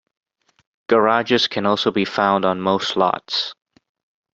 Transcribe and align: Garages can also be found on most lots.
Garages 0.89 1.47
can 1.47 1.67
also 1.67 1.91
be 1.91 2.05
found 2.05 2.43
on 2.43 2.59
most 2.59 2.97
lots. 2.97 3.53